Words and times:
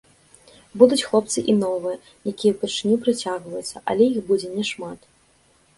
Будуць 0.81 1.03
хлопцы 1.07 1.39
і 1.53 1.55
новыя, 1.65 1.97
якія 2.33 2.51
ўпершыню 2.57 2.97
прыцягваюцца, 3.05 3.77
але 3.95 4.03
іх 4.17 4.23
будзе 4.33 4.47
не 4.57 4.63
шмат. 4.73 4.99